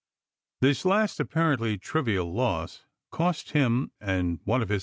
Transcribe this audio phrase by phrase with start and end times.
[0.61, 4.79] This last apparently trivial loss cost him and one of his Vol.